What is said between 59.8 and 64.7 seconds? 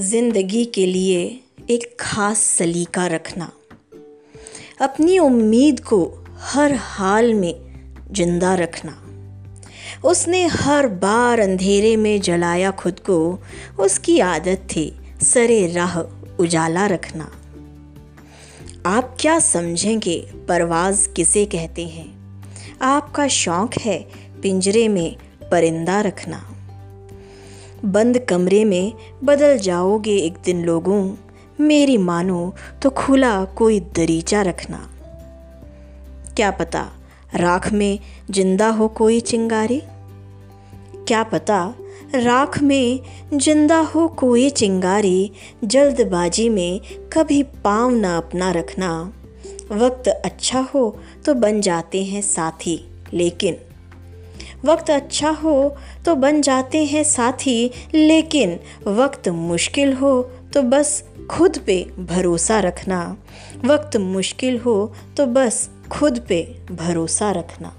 हो तो बस खुद पे भरोसा रखना। वक्त मुश्किल